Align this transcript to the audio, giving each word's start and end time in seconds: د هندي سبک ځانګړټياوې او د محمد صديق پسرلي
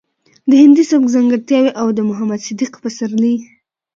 د 0.49 0.51
هندي 0.63 0.83
سبک 0.91 1.05
ځانګړټياوې 1.15 1.71
او 1.81 1.87
د 1.97 1.99
محمد 2.09 2.39
صديق 2.47 2.73
پسرلي 2.83 3.35